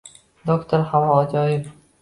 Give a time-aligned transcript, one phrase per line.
[0.51, 1.73] Doktor havo ajoyib